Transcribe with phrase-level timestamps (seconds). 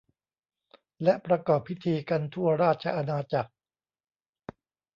[1.03, 3.51] และประกอบพิธีกันทั่วราชอาณาจักร